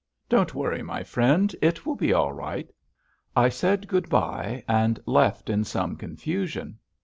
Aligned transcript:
Don't 0.27 0.55
worry, 0.55 0.81
my 0.81 1.03
friend. 1.03 1.55
It 1.61 1.85
will 1.85 1.93
be 1.95 2.11
all 2.11 2.33
right." 2.33 2.67
I 3.35 3.49
said 3.49 3.87
good 3.87 4.09
bye 4.09 4.63
and 4.67 4.99
left 5.05 5.47
in 5.47 5.63
some 5.63 5.95
confusion. 5.95 6.79